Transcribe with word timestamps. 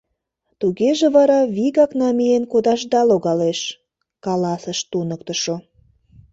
—Тугеже 0.59 1.07
вара 1.15 1.39
вигак 1.55 1.91
намиен 2.01 2.43
кодашда 2.51 3.01
логалеш,— 3.09 3.59
каласыш 4.25 4.79
туныктышо. 4.91 5.55